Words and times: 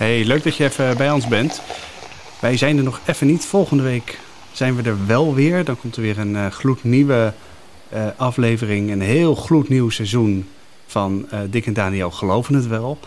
Hey, 0.00 0.24
leuk 0.24 0.42
dat 0.42 0.56
je 0.56 0.64
even 0.64 0.96
bij 0.96 1.10
ons 1.10 1.28
bent. 1.28 1.62
Wij 2.40 2.56
zijn 2.56 2.76
er 2.76 2.82
nog 2.82 3.00
even 3.06 3.26
niet. 3.26 3.44
Volgende 3.44 3.82
week 3.82 4.18
zijn 4.52 4.76
we 4.76 4.82
er 4.82 5.06
wel 5.06 5.34
weer. 5.34 5.64
Dan 5.64 5.76
komt 5.76 5.96
er 5.96 6.02
weer 6.02 6.18
een 6.18 6.34
uh, 6.34 6.46
gloednieuwe 6.46 7.32
uh, 7.92 8.06
aflevering. 8.16 8.90
Een 8.90 9.00
heel 9.00 9.34
gloednieuw 9.34 9.90
seizoen 9.90 10.48
van 10.86 11.26
uh, 11.32 11.40
Dick 11.50 11.66
en 11.66 11.72
Daniel 11.72 12.10
Geloven 12.10 12.54
het 12.54 12.66
Wel. 12.66 12.98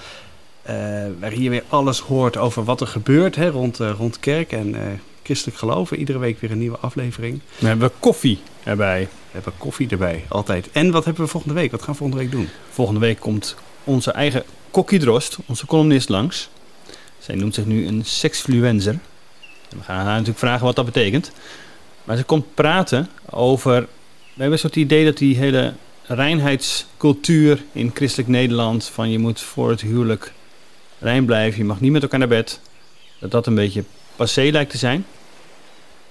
waar 1.19 1.39
je 1.39 1.49
weer 1.49 1.63
alles 1.67 1.99
hoort 1.99 2.37
over 2.37 2.63
wat 2.63 2.81
er 2.81 2.87
gebeurt 2.87 3.35
hè, 3.35 3.49
rond, 3.49 3.77
rond 3.77 4.19
kerk 4.19 4.51
en 4.51 4.75
christelijk 5.23 5.57
geloven. 5.57 5.97
Iedere 5.97 6.19
week 6.19 6.39
weer 6.39 6.51
een 6.51 6.59
nieuwe 6.59 6.77
aflevering. 6.77 7.39
We 7.59 7.67
hebben 7.67 7.91
koffie 7.99 8.39
erbij. 8.63 9.01
We 9.01 9.29
hebben 9.31 9.53
koffie 9.57 9.89
erbij, 9.89 10.25
altijd. 10.27 10.71
En 10.71 10.91
wat 10.91 11.05
hebben 11.05 11.23
we 11.23 11.29
volgende 11.29 11.55
week? 11.55 11.71
Wat 11.71 11.81
gaan 11.81 11.91
we 11.91 11.97
volgende 11.97 12.23
week 12.23 12.31
doen? 12.31 12.49
Volgende 12.69 12.99
week 12.99 13.19
komt 13.19 13.55
onze 13.83 14.11
eigen 14.11 14.43
Kokkie 14.71 14.99
Drost, 14.99 15.37
onze 15.45 15.65
columnist, 15.65 16.09
langs. 16.09 16.49
Zij 17.23 17.35
noemt 17.35 17.53
zich 17.53 17.65
nu 17.65 17.87
een 17.87 18.05
sexfluencer. 18.05 18.99
En 19.69 19.77
we 19.77 19.83
gaan 19.83 19.95
haar 19.95 20.05
natuurlijk 20.05 20.39
vragen 20.39 20.65
wat 20.65 20.75
dat 20.75 20.85
betekent. 20.85 21.31
Maar 22.03 22.17
ze 22.17 22.23
komt 22.23 22.53
praten 22.53 23.09
over... 23.29 23.81
We 23.81 24.39
hebben 24.39 24.51
een 24.51 24.59
soort 24.59 24.75
idee 24.75 25.05
dat 25.05 25.17
die 25.17 25.37
hele 25.37 25.73
reinheidscultuur 26.03 27.63
in 27.71 27.91
christelijk 27.93 28.29
Nederland... 28.29 28.85
van 28.85 29.09
je 29.09 29.19
moet 29.19 29.41
voor 29.41 29.69
het 29.69 29.81
huwelijk 29.81 30.33
rein 30.99 31.25
blijven, 31.25 31.59
je 31.59 31.65
mag 31.65 31.79
niet 31.79 31.91
met 31.91 32.01
elkaar 32.01 32.19
naar 32.19 32.27
bed... 32.27 32.59
dat 33.19 33.31
dat 33.31 33.47
een 33.47 33.55
beetje 33.55 33.83
passé 34.15 34.49
lijkt 34.51 34.71
te 34.71 34.77
zijn. 34.77 35.05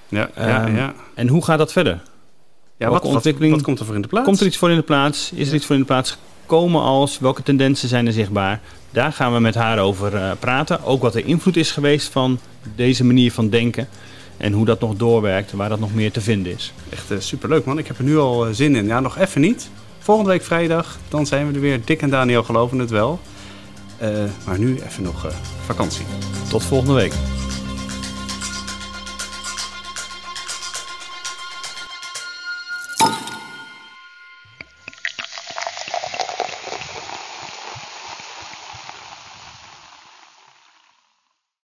Ja, 0.08 0.30
ja, 0.36 0.68
um, 0.68 0.76
ja. 0.76 0.94
En 1.14 1.28
hoe 1.28 1.44
gaat 1.44 1.58
dat 1.58 1.72
verder? 1.72 2.02
Ja, 2.76 2.88
wat, 2.88 3.04
ontwikkeling, 3.04 3.52
wat, 3.52 3.60
wat, 3.60 3.68
komt 3.68 3.78
er 3.78 3.86
voor 3.86 3.94
in 3.94 4.02
de 4.02 4.08
plaats? 4.08 4.26
Komt 4.26 4.40
er 4.40 4.46
iets 4.46 4.56
voor 4.56 4.70
in 4.70 4.76
de 4.76 4.82
plaats? 4.82 5.32
Is 5.32 5.48
er 5.48 5.54
iets 5.54 5.66
voor 5.66 5.74
in 5.74 5.80
de 5.80 5.86
plaats 5.86 6.16
gekomen 6.52 6.82
als? 6.82 7.18
Welke 7.18 7.42
tendensen 7.42 7.88
zijn 7.88 8.06
er 8.06 8.12
zichtbaar? 8.12 8.60
Daar 8.90 9.12
gaan 9.12 9.32
we 9.32 9.38
met 9.40 9.54
haar 9.54 9.78
over 9.78 10.14
uh, 10.14 10.30
praten. 10.38 10.84
Ook 10.84 11.02
wat 11.02 11.12
de 11.12 11.22
invloed 11.22 11.56
is 11.56 11.70
geweest 11.70 12.08
van 12.08 12.38
deze 12.76 13.04
manier 13.04 13.32
van 13.32 13.48
denken. 13.48 13.88
En 14.36 14.52
hoe 14.52 14.64
dat 14.64 14.80
nog 14.80 14.96
doorwerkt, 14.96 15.52
waar 15.52 15.68
dat 15.68 15.80
nog 15.80 15.94
meer 15.94 16.12
te 16.12 16.20
vinden 16.20 16.52
is. 16.52 16.72
Echt 16.88 17.10
uh, 17.10 17.18
superleuk 17.20 17.64
man, 17.64 17.78
ik 17.78 17.86
heb 17.86 17.98
er 17.98 18.04
nu 18.04 18.18
al 18.18 18.48
uh, 18.48 18.54
zin 18.54 18.76
in. 18.76 18.86
Ja, 18.86 19.00
nog 19.00 19.18
even 19.18 19.40
niet. 19.40 19.70
Volgende 19.98 20.30
week 20.30 20.42
vrijdag, 20.42 20.98
dan 21.08 21.26
zijn 21.26 21.48
we 21.48 21.54
er 21.54 21.60
weer. 21.60 21.80
Dick 21.84 22.02
en 22.02 22.10
Daniel 22.10 22.42
geloven 22.42 22.78
het 22.78 22.90
wel. 22.90 23.20
maar 24.46 24.58
nu 24.58 24.80
even 24.88 25.02
nog 25.02 25.26
vakantie. 25.66 26.04
Tot 26.48 26.62
volgende 26.62 26.94
week. 26.94 27.12